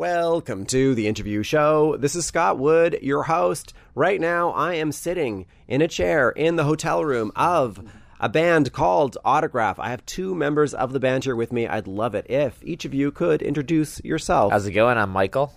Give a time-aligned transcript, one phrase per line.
[0.00, 1.94] Welcome to the interview show.
[1.98, 3.74] This is Scott Wood, your host.
[3.94, 7.86] Right now, I am sitting in a chair in the hotel room of
[8.18, 9.74] a band called Autograf.
[9.78, 11.68] I have two members of the band here with me.
[11.68, 14.52] I'd love it if each of you could introduce yourself.
[14.52, 14.96] How's it going?
[14.96, 15.50] I'm Mikul.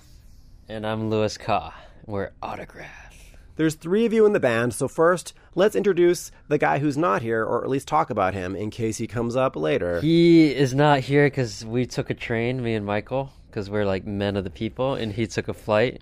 [0.68, 1.72] And I'm Louis Kha.
[2.06, 3.14] We're Autograf.
[3.56, 7.22] There's three of you in the band, so first, let's introduce the guy who's not
[7.22, 10.02] here, or at least talk about him in case he comes up later.
[10.02, 14.04] He is not here because we took a train, me and Mikul, because we're like
[14.04, 16.02] men of the people, and he took a flight,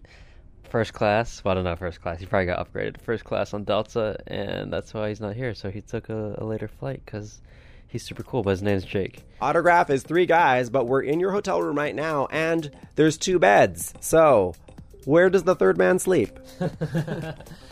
[0.69, 1.43] first class.
[1.43, 2.19] Well, I don't know, first class.
[2.21, 5.53] He probably got upgraded first class on Delta, and that's why he's not here.
[5.53, 7.41] So he took a, a later flight because
[7.89, 9.23] he's super cool, but his name's Jake.
[9.41, 13.37] Autograph is three guys, but we're in your hotel room right now, and there's two
[13.37, 13.93] beds.
[13.99, 14.55] So,
[15.03, 16.39] where does the third man sleep?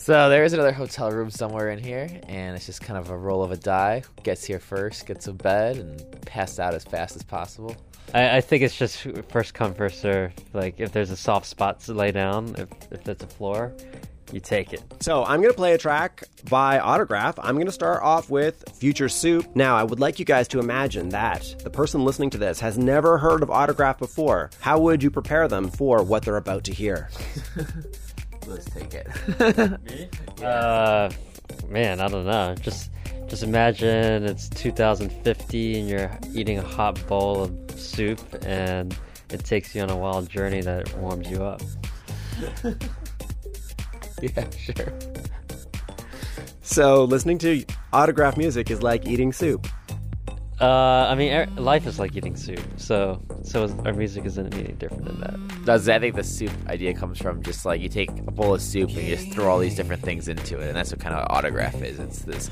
[0.00, 3.16] So there is another hotel room somewhere in here, and it's just kind of a
[3.16, 4.02] roll of a die.
[4.22, 7.76] Gets here first, gets a bed, and passed out as fast as possible.
[8.14, 10.32] I, I think it's just first come, first serve.
[10.54, 13.74] Like, if there's a soft spot to lay down, if, if that's a floor,
[14.32, 14.82] you take it.
[15.00, 17.34] So I'm going to play a track by Autograf.
[17.38, 19.46] I'm going to start off with Future Soup.
[19.54, 22.78] Now, I would like you guys to imagine that the person listening to this has
[22.78, 24.48] never heard of Autograf before.
[24.60, 27.10] How would you prepare them for what they're about to hear?
[28.46, 29.08] Let's take it.
[29.84, 30.08] Me?
[30.44, 31.10] Uh,
[31.68, 32.54] man, I don't know.
[32.60, 32.90] Just
[33.28, 38.96] just imagine it's 2050 and you're eating a hot bowl of soup and
[39.30, 41.62] it takes you on a wild journey that warms you up.
[44.22, 44.92] yeah, sure.
[46.62, 49.66] So, listening to Autograf music is like eating soup.
[50.60, 54.54] Uh, I mean, er- life is like eating soup, so so is, our music isn't
[54.54, 55.59] any different than that.
[55.64, 58.62] Does I think the soup idea comes from just like you take a bowl of
[58.62, 61.14] soup and you just throw all these different things into it, and that's what kind
[61.14, 61.98] of Autograf is.
[61.98, 62.50] It's this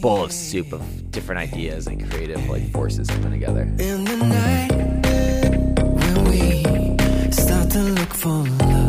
[0.00, 3.62] bowl of soup of different ideas and creative like forces coming together.
[3.62, 4.72] In the night
[5.78, 6.62] when we
[7.32, 8.85] start to look for love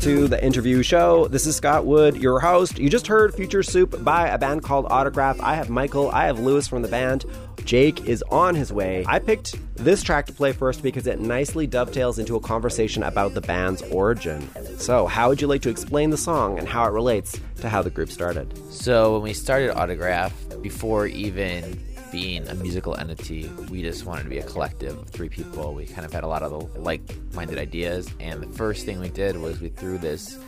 [0.00, 1.28] to the interview show.
[1.28, 2.78] This is Scott Wood, your host.
[2.78, 5.38] You just heard Future Soup by a band called Autograf.
[5.40, 7.26] I have Mikul, I have Louis from the band.
[7.66, 9.04] Jake is on his way.
[9.06, 13.34] I picked this track to play first because it nicely dovetails into a conversation about
[13.34, 14.48] the band's origin.
[14.78, 17.82] So, how would you like to explain the song and how it relates to how
[17.82, 18.56] the group started?
[18.72, 20.32] So when we started Autograf,
[20.62, 21.78] before even
[22.10, 25.74] being a musical entity, we just wanted to be a collective of three people.
[25.74, 29.36] We kind of had a lot of like-minded ideas, and the first thing we did
[29.36, 30.38] was we threw this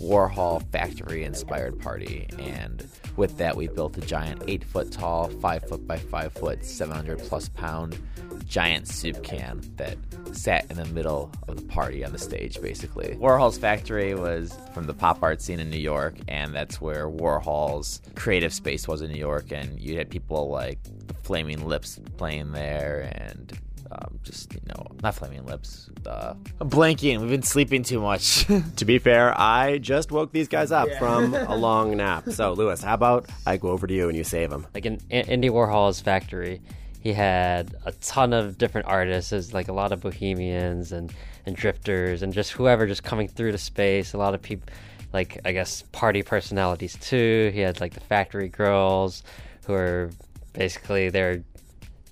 [0.00, 2.28] Warhol factory inspired party.
[2.38, 2.86] And
[3.16, 7.18] with that, we built a giant eight foot tall, five foot by five foot, 700
[7.18, 7.98] plus pound
[8.46, 9.96] giant soup can that
[10.32, 13.16] sat in the middle of the party on the stage, basically.
[13.16, 18.00] Warhol's factory was from the pop art scene in New York, and that's where Warhol's
[18.14, 19.52] creative space was in New York.
[19.52, 20.78] And you had people like
[21.22, 23.58] Flaming Lips playing there, and
[23.92, 25.90] um, just you know, not Flaming Lips.
[26.06, 27.20] Uh, I'm blanking.
[27.20, 28.46] We've been sleeping too much.
[28.76, 32.28] To be fair, I just woke these guys up from a long nap.
[32.30, 34.66] So, Louis, how about I go over to you and you save them?
[34.74, 36.60] like in A- Andy Warhol's factory,
[37.00, 41.12] he had a ton of different artists, There's like a lot of bohemians and
[41.44, 44.14] and drifters and just whoever just coming through the space.
[44.14, 44.68] A lot of people,
[45.12, 47.50] like I guess party personalities too.
[47.52, 49.22] He had like the factory girls,
[49.66, 50.10] who are
[50.52, 51.42] basically they're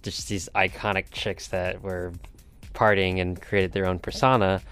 [0.02, 2.12] just these iconic chicks that were
[2.74, 4.62] partying and created their own persona.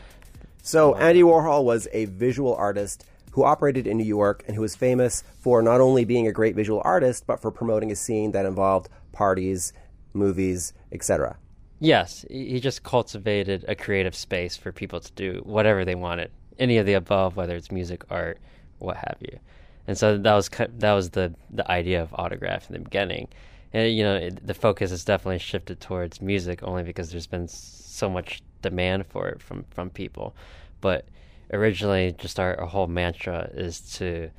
[0.62, 4.74] So, Andy Warhol was a visual artist who operated in New York and who was
[4.74, 8.44] famous for not only being a great visual artist, but for promoting a scene that
[8.44, 9.72] involved parties,
[10.12, 11.36] movies, etc.
[11.80, 16.30] Yes, he he just cultivated a creative space for people to do whatever they wanted,
[16.58, 18.38] any of the above, whether it's music, art,
[18.78, 19.38] what have you.
[19.86, 23.28] And so that was that was the the idea of Autograf in the beginning.
[23.72, 27.48] And you know, it, the focus has definitely shifted towards music only because there's been
[27.48, 30.34] so much demand for it from from people.
[30.80, 31.06] But
[31.52, 34.30] originally, just our, our whole mantra is to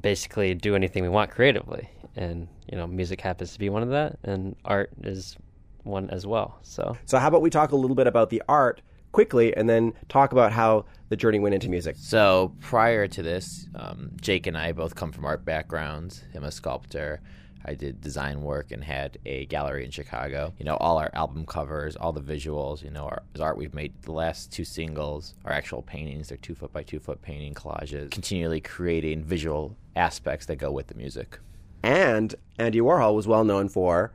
[0.00, 3.90] basically do anything we want creatively, and you know, music happens to be one of
[3.90, 5.36] that, and art is
[5.82, 6.58] one as well.
[6.62, 8.80] So So, how about we talk a little bit about the art
[9.12, 11.96] quickly and then talk about how the journey went into music?
[11.98, 16.24] So prior to this, um, Jake and I both come from art backgrounds.
[16.32, 17.20] Him a sculptor.
[17.64, 20.52] I did design work and had a gallery in Chicago.
[20.58, 23.94] You know, all our album covers, all the visuals, you know, our art we've made.
[24.02, 26.28] The last two singles are actual paintings.
[26.28, 30.88] They're two foot by two foot painting collages, continually creating visual aspects that go with
[30.88, 31.38] the music.
[31.82, 34.12] And Andy Warhol was well known for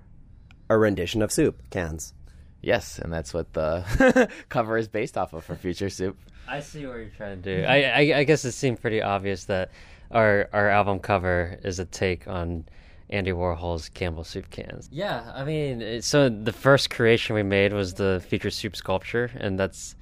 [0.69, 2.13] a rendition of soup cans.
[2.61, 6.17] Yes, and that's what the cover is based off of for Future Soup.
[6.47, 7.63] I see what you're trying to do.
[7.63, 9.71] I, I, I guess it seemed pretty obvious that
[10.11, 12.65] our our album cover is a take on
[13.09, 14.88] Andy Warhol's Campbell soup cans.
[14.91, 19.59] Yeah, I mean, so the first creation we made was the Future Soup sculpture, and
[19.59, 19.95] that's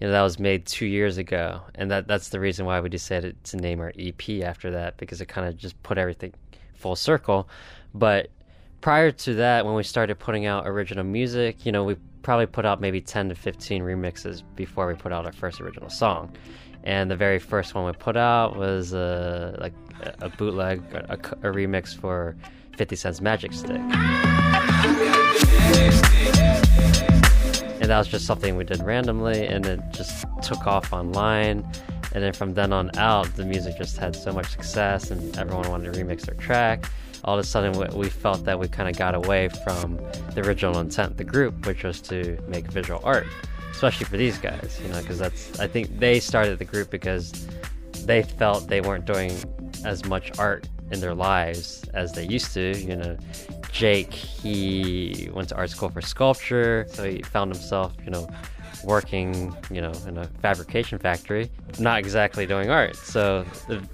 [0.00, 2.88] you know that was made two years ago, and that that's the reason why we
[2.88, 6.34] decided to name our EP after that because it kind of just put everything
[6.74, 7.48] full circle.
[7.94, 8.30] But
[8.80, 12.64] prior to that, when we started putting out original music, you know, we probably put
[12.66, 16.34] out maybe 10 to 15 remixes before we put out our first original song.
[16.84, 19.74] And the very first one we put out was uh, like
[20.20, 21.18] a, bootleg, a, a-
[21.52, 22.36] remix for
[22.76, 23.80] 50 Cent's Magic Stick.
[27.80, 31.66] And that was just something we did randomly, and it just took off online.
[32.12, 35.68] And then from then on out, the music just had so much success, and everyone
[35.70, 36.84] wanted to remix their track.
[37.24, 39.96] All of a sudden, we felt that we kind of got away from
[40.34, 43.26] the original intent of the group, which was to make visual art,
[43.80, 47.48] especially for these guys, you know, because that's, I think they started the group because
[48.04, 49.32] they felt they weren't doing
[49.86, 52.78] as much art in their lives as they used to.
[52.78, 53.16] You know,
[53.72, 58.28] Jake, he went to art school for sculpture, so he found himself, you know,
[58.84, 62.96] working, you know, in a fabrication factory, not exactly doing art.
[62.96, 63.44] So,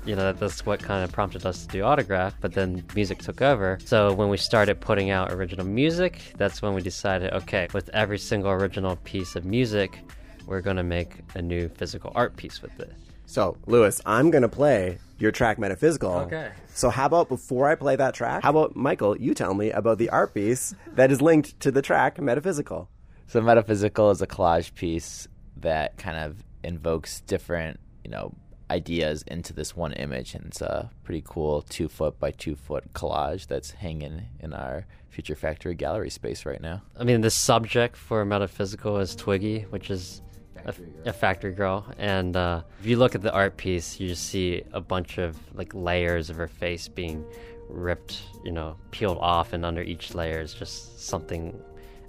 [0.05, 3.43] you know, that's what kind of prompted us to do Autograf, but then music took
[3.43, 3.79] over.
[3.85, 8.19] So, when we started putting out original music, that's when we decided, okay, with every
[8.19, 10.01] single original piece of music,
[10.47, 12.93] we're going to make a new physical art piece with it.
[13.27, 16.13] So, Louis, I'm going to play your track Metaphysical.
[16.13, 16.51] Okay.
[16.73, 19.99] So, how about before I play that track, how about, Mikul, you tell me about
[19.99, 22.89] the art piece that is linked to the track Metaphysical?
[23.29, 28.35] So metaphysical is a collage piece that kind of invokes different, you know,
[28.71, 32.93] ideas into this one image, and it's a pretty cool two foot by two foot
[32.93, 36.83] collage that's hanging in our Future Factory gallery space right now.
[36.99, 40.21] I mean, the subject for metaphysical is Twiggy, which is
[40.65, 40.75] a,
[41.07, 41.87] a factory girl.
[41.97, 45.39] And uh, if you look at the art piece, you just see a bunch of
[45.55, 47.25] like layers of her face being
[47.69, 51.59] ripped, you know, peeled off, and under each layer is just something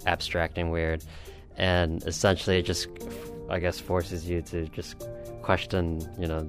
[0.08, 1.04] abstract and weird.
[1.56, 2.88] And essentially, it just,
[3.50, 5.06] I guess, forces you to just
[5.42, 6.48] question, you know,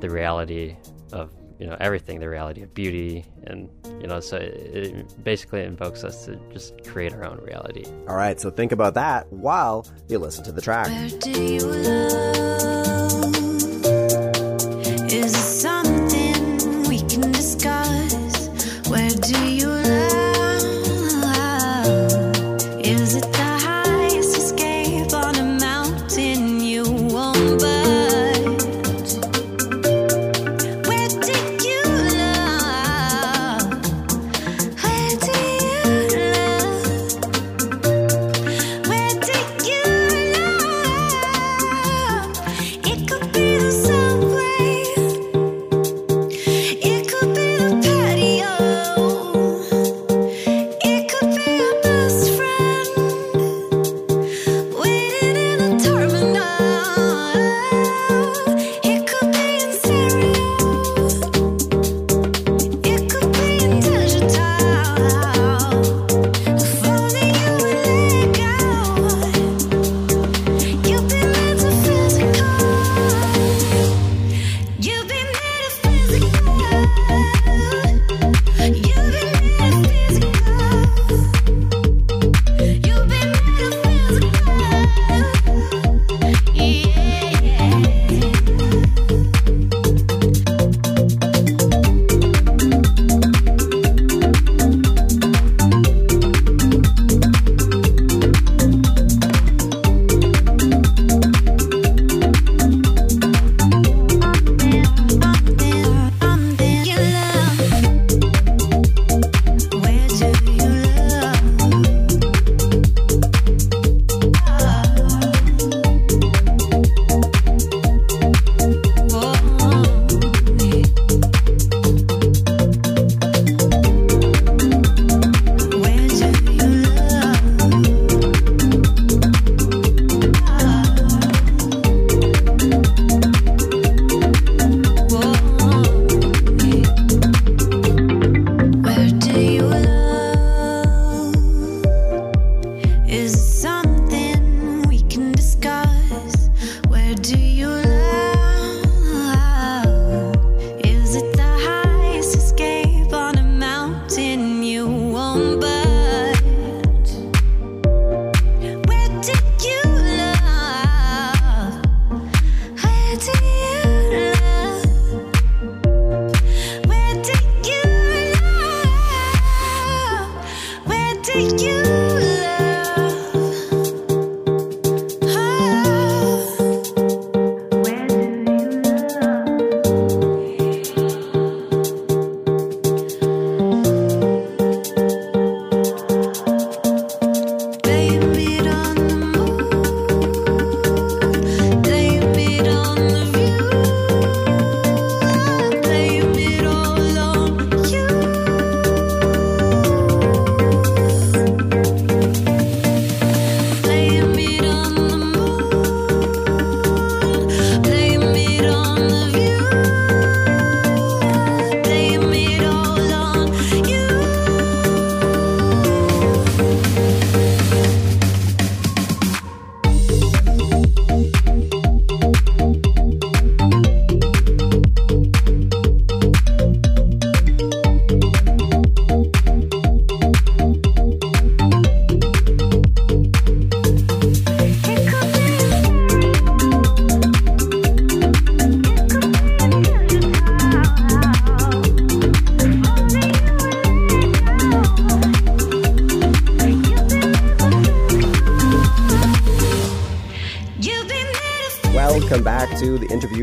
[0.00, 0.76] the reality
[1.12, 3.68] of you know everything the reality of beauty and
[4.00, 8.16] you know so it, it basically invokes us to just create our own reality All
[8.16, 10.88] right, so think about that while you listen to the track.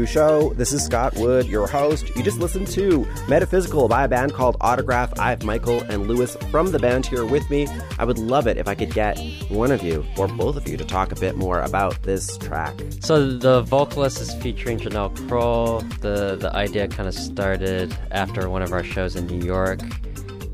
[0.09, 0.53] Show.
[0.55, 2.15] This is Scott Wood, your host.
[2.15, 5.13] You just listened to Metaphysical by a band called Autograf.
[5.19, 7.67] I have Mikul and Louis from the band here with me.
[7.99, 10.77] I would love it if I could get one of you or both of you
[10.77, 12.73] to talk a bit more about this track.
[13.01, 15.81] So the vocalist is featuring Janelle Kroll.
[16.01, 19.79] The the idea kind of started after one of our shows in New York,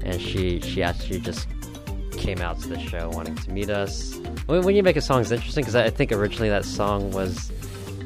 [0.04, 1.48] and she she actually just
[2.12, 4.20] came out to the show wanting to meet us.
[4.48, 7.54] When, when you make a song, it's interesting because I think originally that song was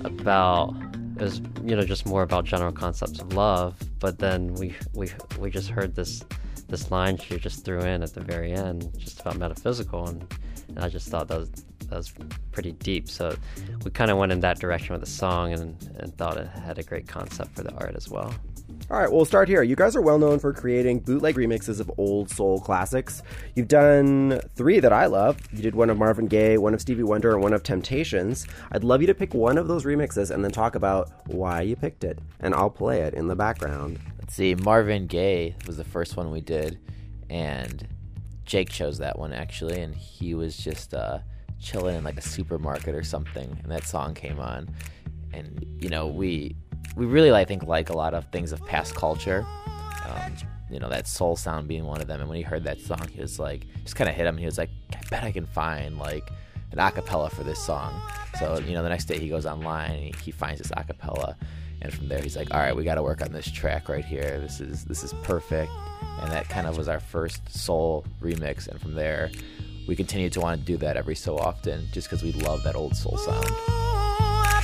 [0.03, 0.75] about
[1.19, 5.11] it was you know just more about general concepts of love, but then we we
[5.37, 6.23] we just heard this
[6.67, 10.25] this line she just threw in at the very end, just about metaphysical, and,
[10.69, 11.49] and I just thought that was
[11.89, 12.13] that was
[12.51, 13.09] pretty deep.
[13.09, 13.35] So
[13.83, 16.77] we kind of went in that direction with the song, and and thought it had
[16.79, 18.33] a great concept for the art as well.
[18.91, 19.61] All right, we'll start here.
[19.61, 23.21] You guys are well known for creating bootleg remixes of old soul classics.
[23.55, 25.37] You've done three that I love.
[25.53, 28.47] You did one of Marvin Gaye, one of Stevie Wonder, and one of Temptations.
[28.71, 31.75] I'd love you to pick one of those remixes and then talk about why you
[31.75, 32.17] picked it.
[32.39, 33.99] And I'll play it in the background.
[34.19, 36.79] Let's see, Marvin Gaye was the first one we did,
[37.29, 37.87] and
[38.43, 41.19] Jake chose that one actually, and he was just uh,
[41.59, 44.73] chilling in like a supermarket or something, and that song came on,
[45.31, 46.55] and you know we
[46.95, 49.45] we really I think like a lot of things of past culture,
[50.05, 50.33] um,
[50.69, 53.07] you know that soul sound being one of them, and when he heard that song,
[53.11, 55.45] he was like just kind of hit him, he was like, I bet I can
[55.45, 56.29] find like
[56.71, 57.99] an acapella for this song.
[58.39, 61.35] So you know the next day he goes online and he, finds this acapella
[61.81, 64.05] and from there he's like all right we got to work on this track right
[64.05, 64.39] here.
[64.39, 65.71] This is this is perfect.
[66.21, 68.67] And that kind of was our first soul remix.
[68.67, 69.31] And from there
[69.87, 72.75] we continued to want to do that every so often just because we love that
[72.75, 73.47] old soul sound.
[73.47, 74.63] I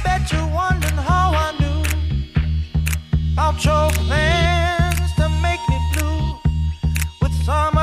[3.38, 6.40] about your plans to make me blue
[7.22, 7.78] with some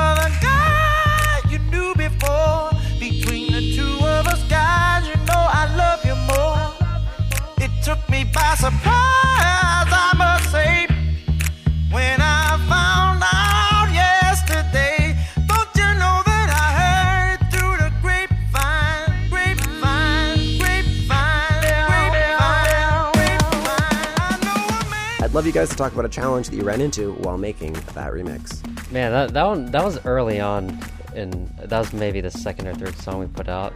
[25.43, 28.13] love you guys to talk about a challenge that you ran into while making that
[28.13, 28.63] remix.
[28.93, 30.79] Man, that that one that was early on,
[31.15, 33.73] and that was maybe the second or third song we put out.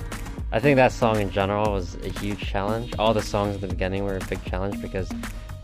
[0.54, 2.94] I think that song in general was a huge challenge.
[2.98, 5.10] All the songs in the beginning were a big challenge because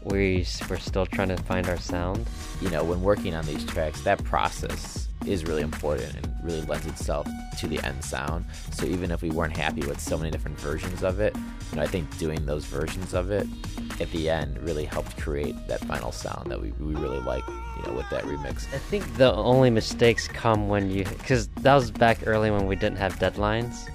[0.03, 2.27] we s- were still trying to find our sound.
[2.62, 6.86] you know when working on these tracks that process is really important and really lends
[6.86, 7.27] itself
[7.58, 11.03] to the end sound so even if we weren't happy with so many different versions
[11.03, 13.48] of it you know i think doing those versions of it
[14.00, 17.84] at the end really helped create that final sound that we, we really like you
[17.88, 21.92] know with that remix I think the only mistakes come when you because that was
[21.92, 23.88] back early when we didn't have deadlines,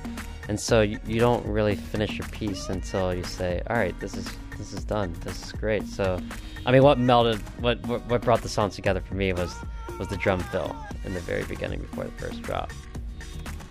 [0.49, 4.15] and so you, you don't really finish your piece until you say, "All right, this
[4.15, 5.15] is this is done.
[5.21, 6.21] This is great." So,
[6.65, 9.55] I mean, what melted, what what brought the song together for me was
[9.99, 10.77] was the drum fill
[11.09, 12.71] in the very beginning before the first drop.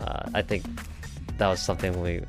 [0.02, 0.66] Uh, I think
[1.38, 2.22] that was something we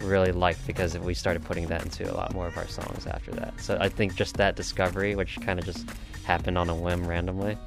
[0.00, 3.32] really liked because we started putting that into a lot more of our songs after
[3.32, 3.60] that.
[3.60, 5.86] So I think just that discovery, which kind of just
[6.24, 7.58] happened on a whim randomly,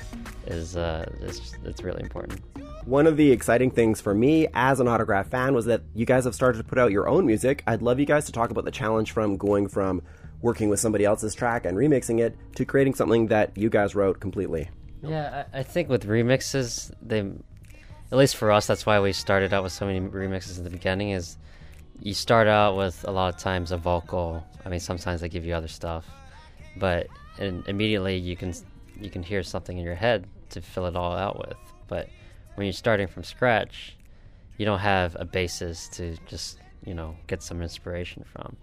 [0.47, 2.41] is uh, is it's really important.
[2.85, 6.25] One of the exciting things for me as an Autograf fan was that you guys
[6.25, 7.63] have started to put out your own music.
[7.67, 10.01] I'd love you guys to talk about the challenge from going from
[10.41, 14.19] working with somebody else's track and remixing it to creating something that you guys wrote
[14.19, 14.69] completely.
[15.03, 19.53] Yeah, I, I think with remixes, they, at least for us, that's why we started
[19.53, 21.09] out with so many remixes in the beginning.
[21.09, 21.37] Is
[22.01, 24.43] you start out with a lot of times a vocal.
[24.65, 26.05] I mean, sometimes they give you other stuff,
[26.77, 28.53] but and immediately you can
[28.99, 31.57] you can hear something in your head to fill it all out with.
[31.87, 32.09] But
[32.55, 33.95] when you're starting from scratch,
[34.57, 38.55] you don't have a basis to just you know get some inspiration from.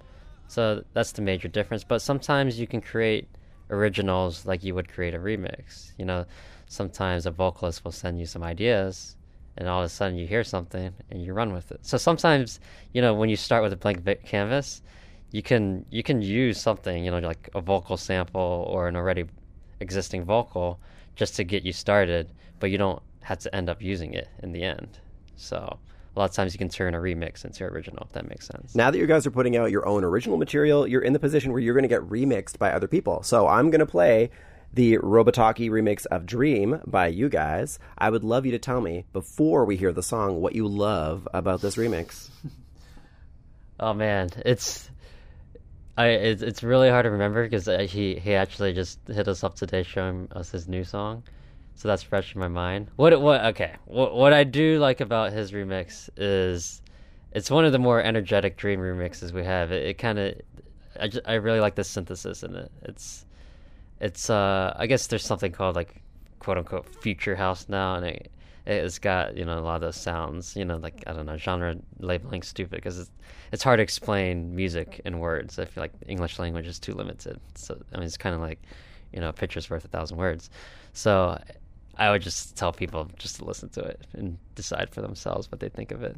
[0.49, 1.85] So that's the major difference.
[1.85, 3.29] But sometimes you can create
[3.71, 5.93] originals like you would create a remix.
[5.99, 6.27] You know,
[6.67, 9.17] sometimes a vocalist will send you some ideas,
[9.57, 11.81] and all of a sudden you hear something and you run with it.
[11.83, 12.61] So sometimes,
[12.93, 14.83] you know, when you start with a blank canvas,
[15.33, 19.25] you can you can use something, you know, like a vocal sample or an already
[19.81, 20.79] existing vocal
[21.17, 24.53] just to get you started, but you don't have to end up using it in
[24.53, 24.99] the end.
[25.37, 25.79] So
[26.15, 28.75] a lot of times you can turn a remix into original, if that makes sense.
[28.75, 31.53] Now that you guys are putting out your own original material, you're in the position
[31.53, 33.23] where you're going to get remixed by other people.
[33.23, 34.31] So I'm going to play
[34.73, 37.79] the Robotaki remix of Dream by you guys.
[37.99, 41.29] I would love you to tell me before we hear the song what you love
[41.33, 42.31] about this remix.
[43.83, 44.91] Oh man, it's
[45.97, 49.43] I it's, it's really hard to remember because uh, he he actually just hit us
[49.43, 51.23] up today showing us his new song,
[51.75, 52.91] so that's fresh in my mind.
[52.97, 56.83] What what okay what what I do like about his remix is
[57.33, 59.73] it's one of the more energetic Dream remixes we have.
[59.73, 60.35] It, it kind of
[60.99, 62.71] I ju- I really like the synthesis in it.
[62.83, 63.25] It's
[64.01, 66.03] it's uh I guess there's something called like
[66.39, 68.31] quote unquote future house now, and it
[68.67, 70.57] it's got you know a lot of those sounds.
[70.57, 73.11] You know, like I don't know genre labeling stupid because it's
[73.53, 75.59] it's hard to explain music in words.
[75.59, 77.41] I feel like English language is too limited.
[77.55, 78.61] So I mean, it's kind of like
[79.13, 80.51] you know a picture's worth a thousand words.
[80.93, 81.41] So
[82.01, 85.61] I would just tell people just to listen to it and decide for themselves what
[85.61, 86.17] they think of it.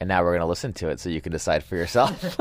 [0.00, 2.36] And now we're gonna listen to it so you can decide for yourself.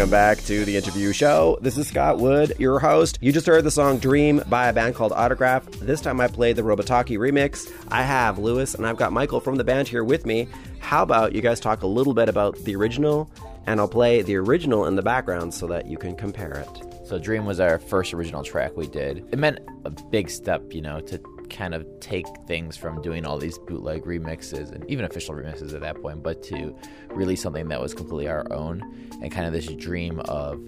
[0.00, 1.58] Welcome back to the interview show.
[1.60, 3.18] This is Scott Wood, your host.
[3.20, 5.78] You just heard the song Dream by a band called Autograf.
[5.78, 7.70] This time I played the Robotaki remix.
[7.88, 10.48] I have Louis and I've got Mikul from the band here with me.
[10.78, 13.30] How about you guys talk a little bit about the original
[13.66, 17.06] and I'll play the original in the background so that you can compare it.
[17.06, 19.18] So Dream was our first original track we did.
[19.30, 21.18] It meant a big step, you know, to
[21.50, 25.80] kind of take things from doing all these bootleg remixes and even official remixes at
[25.80, 26.74] that point, but to
[27.10, 28.82] release something that was completely our own
[29.20, 30.60] and kind of this dream of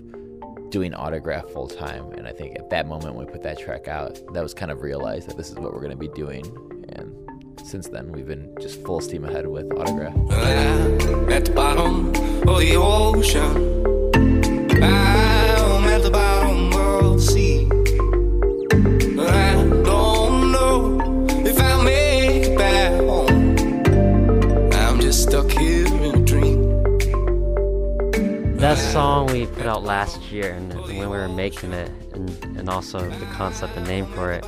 [0.70, 2.12] doing Autograf full time.
[2.12, 4.70] And I think at that moment when we put that track out, that was kind
[4.70, 6.44] of realized that this is what we're going to be doing.
[6.90, 7.14] And
[7.62, 10.32] since then, we've been just full steam ahead with Autograf.
[11.30, 12.08] At the bottom
[12.48, 13.82] of the ocean.
[14.82, 15.51] I'm
[28.92, 32.98] song we put out last year, and when we were making it, and, and also
[33.08, 34.44] the concept and name for it,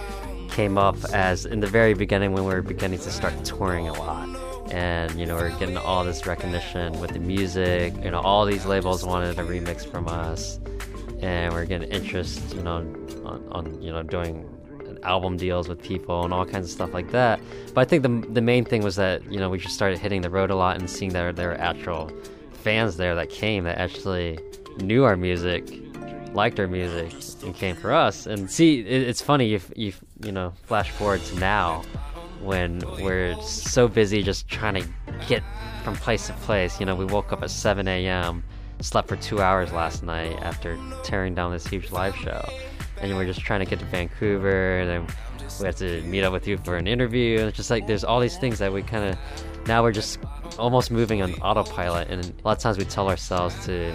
[0.50, 3.94] came up as in the very beginning when we were beginning to start touring a
[3.94, 4.28] lot.
[4.70, 8.44] And, you know, we are getting all this recognition with the music, you know, all
[8.44, 10.61] these labels wanted a remix from us.
[11.22, 12.76] and we're getting interest, you know,
[13.24, 14.46] on, on you know doing
[15.04, 17.40] album deals with people and all kinds of stuff like that.
[17.72, 20.20] But I think the the main thing was that you know we just started hitting
[20.20, 22.11] the road a lot and seeing that there were actual
[22.64, 24.38] fans there that came that actually
[24.79, 25.64] knew our music,
[26.33, 27.12] liked our music,
[27.44, 28.27] and came for us.
[28.27, 29.92] And see, it, it's funny if you
[30.24, 31.83] you know flash forward to now
[32.40, 34.88] when we're so busy just trying to
[35.29, 35.42] get
[35.85, 36.81] from place to place.
[36.81, 38.42] You know, we woke up at 7 a.m.,
[38.81, 42.44] slept for two hours last night after tearing down this huge live show.
[43.00, 45.16] And we're just trying to get to Vancouver, and then
[45.61, 47.38] we have to meet up with you for an interview.
[47.38, 49.18] And it's just like there's all these things that we kind of
[49.66, 50.18] now we're just
[50.58, 52.08] almost moving on autopilot.
[52.08, 53.94] And a lot of times we tell ourselves to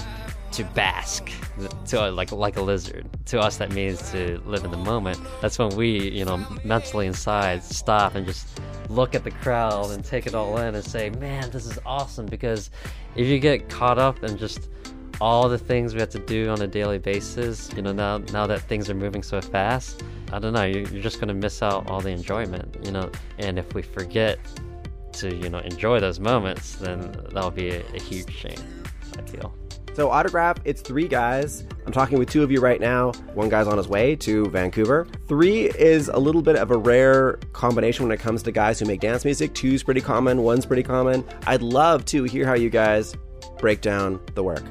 [0.52, 1.30] to bask
[1.86, 3.08] to like like a lizard.
[3.28, 5.20] To us that means to live in the moment.
[5.42, 10.04] That's when we you know mentally inside stop and just look at the crowd and
[10.04, 12.26] take it all in and say man this is awesome.
[12.26, 12.72] Because
[13.16, 14.70] if you get caught up in just
[15.22, 18.48] all the things we have to do on a daily basis you know now now
[18.48, 21.62] that things are moving so fast i don't know you're, you're just going to miss
[21.62, 23.12] out all the enjoyment you know?
[23.38, 24.40] And if we forget
[25.14, 28.60] to you know enjoy those moments then that'll be a, a huge shame
[29.18, 29.54] i feel
[29.96, 31.66] So, Autograf, it's three guys.
[31.86, 33.12] I'm talking with two of you right now.
[33.34, 35.06] One guy's on his way to Vancouver.
[35.28, 38.86] Three is a little bit of a rare combination when it comes to guys who
[38.86, 39.54] make dance music.
[39.54, 41.26] Two's pretty common, one's pretty common.
[41.48, 43.14] I'd love to hear how you guys
[43.58, 44.64] break down the work.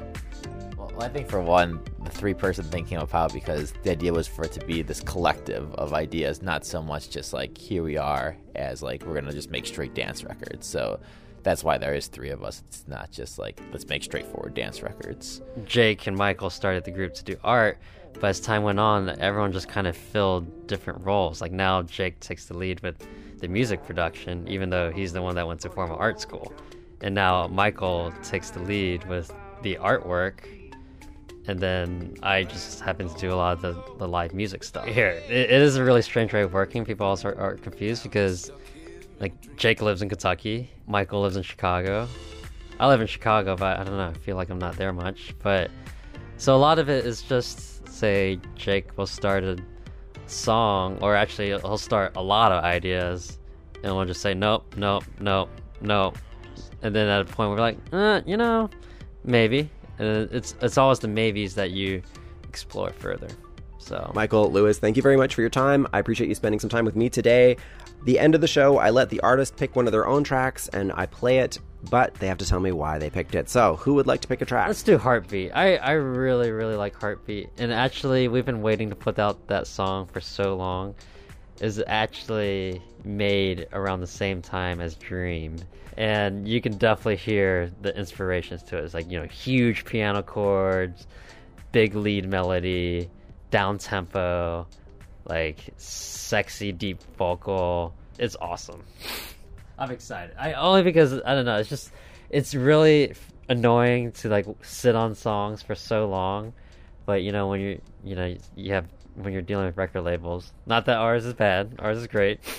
[0.77, 4.27] Well, I think for one, the three person thing came about because the idea was
[4.27, 7.97] for it to be this collective of ideas, not so much just like here we
[7.97, 10.65] are as like we're gonna just make straight dance records.
[10.67, 10.99] So
[11.43, 12.63] that's why there is three of us.
[12.67, 15.41] It's not just like let's make straightforward dance records.
[15.65, 17.79] Jake and Mikul started the group to do art,
[18.13, 21.41] but as time went on, everyone just kind of filled different roles.
[21.41, 23.07] Like now, Jake takes the lead with
[23.39, 26.51] the music production, even though he's the one that went to formal art school.
[27.01, 30.39] And now Mikul takes the lead with the artwork,
[31.47, 34.85] and then I just happen to do a lot of the, the live music stuff.
[34.85, 36.85] Here, it, it is a really strange way of working.
[36.85, 38.51] People also are, are confused because,
[39.19, 42.07] like, Jake lives in Kentucky, Mikul lives in Chicago.
[42.79, 44.07] I live in Chicago, but I don't know.
[44.07, 45.35] I feel like I'm not there much.
[45.43, 45.69] But
[46.37, 49.57] so a lot of it is just say Jake will start a
[50.27, 53.39] song, or actually he'll start a lot of ideas,
[53.83, 55.49] and we'll just say nope, nope, nope,
[55.81, 56.17] nope,
[56.81, 58.69] and then at a point we're like, uh, you know,
[59.23, 59.69] maybe.
[59.99, 62.01] And it's it's always the maybes that you
[62.47, 63.27] explore further.
[63.77, 65.87] So Mikul, Louis, thank you very much for your time.
[65.93, 67.57] I appreciate you spending some time with me today.
[68.05, 70.69] The end of the show, I let the artist pick one of their own tracks
[70.69, 71.59] and I play it,
[71.89, 73.49] but they have to tell me why they picked it.
[73.49, 74.67] So, who would like to pick a track?
[74.67, 75.51] Let's do Heartbeat.
[75.53, 77.49] I, I really, really like Heartbeat.
[77.57, 80.95] And actually, we've been waiting to put out that song for so long.
[81.59, 85.57] Is actually made around the same time as Dream.
[85.97, 88.85] And you can definitely hear the inspirations to it.
[88.85, 91.07] It's like, you know, huge piano chords,
[91.71, 93.09] big lead melody,
[93.51, 94.67] down tempo,
[95.25, 97.93] like sexy deep vocal.
[98.17, 98.83] It's awesome.
[99.77, 100.35] I'm excited.
[100.37, 101.57] I only because I don't know.
[101.57, 101.91] It's just
[102.29, 103.13] it's really
[103.47, 106.53] annoying to like sit on songs for so long,
[107.09, 110.53] but you know when you you know you have when you're dealing with record labels.
[110.67, 111.73] Not that ours is bad.
[111.79, 112.39] Ours is great.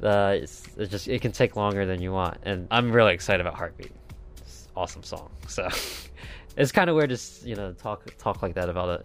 [0.00, 3.40] Uh, it's, it's just it can take longer than you want, and I'm really excited
[3.44, 3.90] about Heartbeat.
[4.36, 5.28] It's an awesome song.
[5.48, 5.68] So
[6.56, 9.02] it's kind of weird to you know talk talk like that about a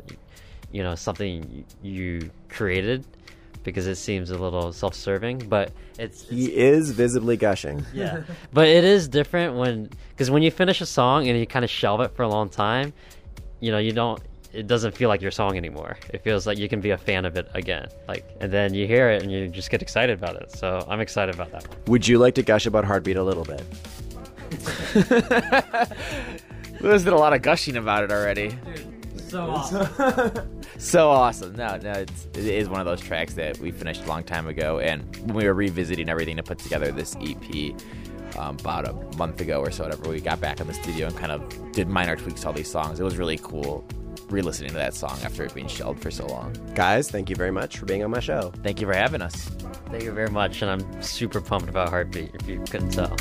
[0.71, 3.03] you know something you created
[3.63, 7.84] because it seems a little self-serving, but it's, it's He is visibly gushing.
[7.95, 11.65] yeah but it is different when because when you finish a song and you kind
[11.65, 12.93] of shelve it for a long time
[13.62, 14.21] you know you don't
[14.53, 17.25] it doesn't feel like your song anymore it feels like you can be a fan
[17.25, 20.35] of it again like and then you hear it and you just get excited about
[20.35, 23.23] it so i'm excited about that one Would you like to gush about Heartbeat a
[23.23, 23.63] little bit?
[26.81, 28.55] Louis did a lot of gushing about it already.
[29.17, 31.55] so awesome So awesome.
[31.55, 34.47] No, no, it's, it is one of those tracks that we finished a long time
[34.47, 34.79] ago.
[34.79, 37.73] And when we were revisiting everything to put together this EP
[38.37, 41.15] um, about a month ago or so, whatever, we got back in the studio and
[41.15, 42.99] kind of did minor tweaks to all these songs.
[42.99, 43.85] It was really cool
[44.34, 46.54] re-listening to that song after it being shelled for so long.
[46.74, 48.52] Guys, thank you very much for being on my show.
[48.63, 49.36] Thank you for having us.
[49.91, 52.32] Thank you very much, and I'm super pumped about Heartbeat.
[52.34, 53.15] If you couldn't tell.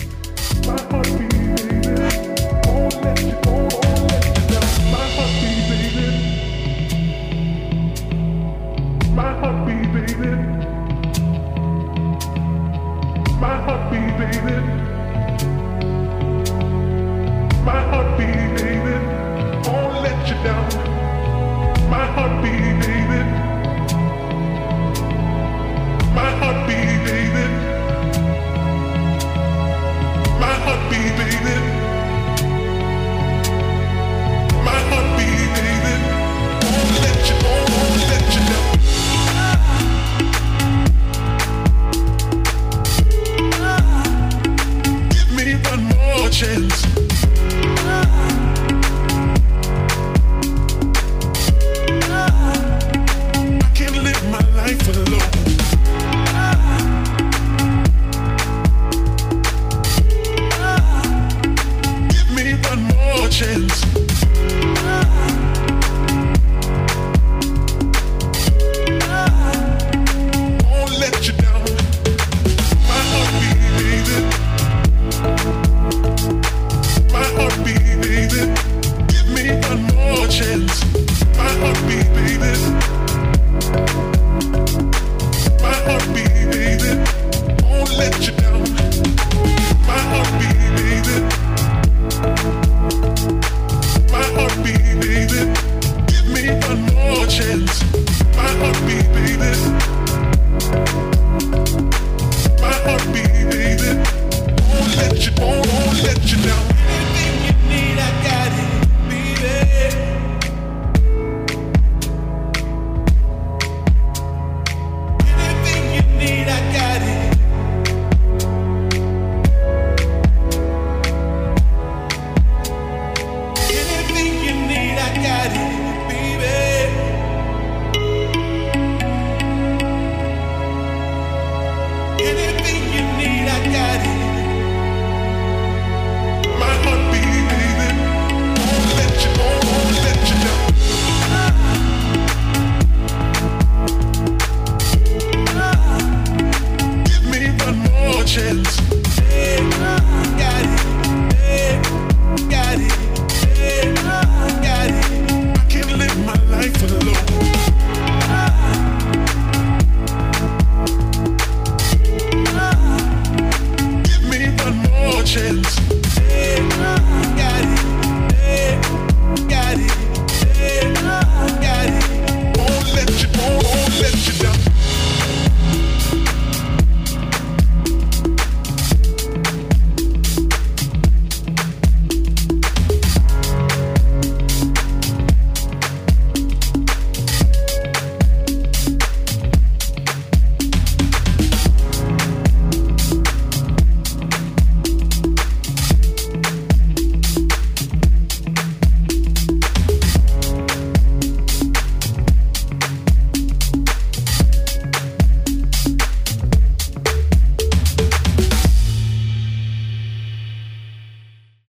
[20.43, 21.02] down
[30.93, 31.72] baby.